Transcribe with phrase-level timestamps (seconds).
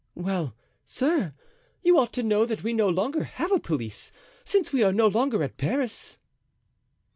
[0.15, 1.35] Well, sir,
[1.83, 4.11] you ought to know that we no longer have a police,
[4.43, 6.17] since we are no longer at Paris."